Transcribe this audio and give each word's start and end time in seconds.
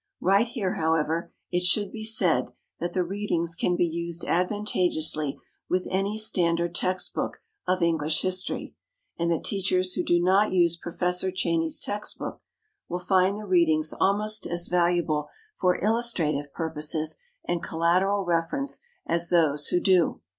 Right 0.19 0.47
here, 0.47 0.73
however, 0.81 1.31
it 1.51 1.61
should 1.61 1.91
be 1.91 2.03
said 2.03 2.53
that 2.79 2.93
the 2.93 3.03
"Readings" 3.03 3.53
can 3.53 3.75
be 3.75 3.85
used 3.85 4.23
advantageously 4.25 5.37
with 5.69 5.85
any 5.91 6.17
standard 6.17 6.73
text 6.73 7.13
book 7.13 7.39
of 7.67 7.83
English 7.83 8.23
history 8.23 8.73
and 9.19 9.29
that 9.29 9.43
teachers 9.43 9.93
who 9.93 10.01
do 10.01 10.19
not 10.19 10.51
use 10.51 10.75
Professor 10.75 11.29
Cheyney's 11.31 11.79
text 11.79 12.17
book 12.17 12.41
will 12.89 12.97
find 12.97 13.37
the 13.37 13.45
"Readings" 13.45 13.93
almost 13.99 14.47
as 14.47 14.65
valuable 14.69 15.29
for 15.55 15.79
illustrative 15.83 16.51
purposes 16.51 17.17
and 17.47 17.61
collateral 17.61 18.25
reference 18.25 18.79
as 19.05 19.29
those 19.29 19.67
who 19.67 19.79
do. 19.79 20.21